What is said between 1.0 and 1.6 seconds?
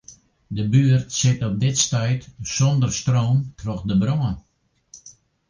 sit op